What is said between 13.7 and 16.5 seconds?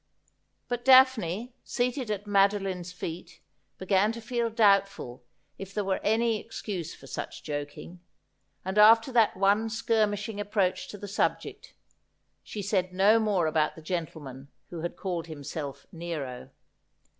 the gentleman whe had called himself Nero.